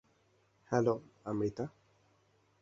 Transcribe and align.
Hello, 0.71 0.95
Amrita. 1.25 1.65